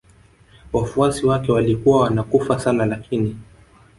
[0.73, 3.37] Wafuasi wake walikuwa wanakufa sana lakini